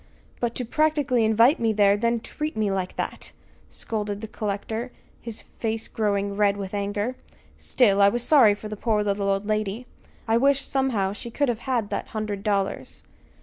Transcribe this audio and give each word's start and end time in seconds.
But 0.39 0.55
to 0.55 0.65
practically 0.65 1.23
invite 1.23 1.59
me 1.59 1.73
there, 1.73 1.91
and 1.93 2.01
then 2.01 2.19
treat 2.21 2.57
me 2.57 2.71
like 2.71 2.95
that!" 2.95 3.33
scolded 3.69 4.19
the 4.19 4.27
collector, 4.27 4.91
his 5.21 5.43
face 5.59 5.87
growing 5.87 6.35
red 6.35 6.57
with 6.57 6.73
anger. 6.73 7.15
"Still, 7.55 8.01
I 8.01 8.09
was 8.09 8.23
sorry 8.23 8.55
for 8.55 8.67
the 8.67 8.75
poor 8.75 9.03
little 9.03 9.29
old 9.29 9.45
lady. 9.45 9.85
I 10.27 10.37
wish, 10.37 10.65
somehow, 10.65 11.13
she 11.13 11.29
could 11.29 11.49
have 11.49 11.89
that 11.89 12.07
hundred 12.07 12.41
dollars!" 12.41 13.03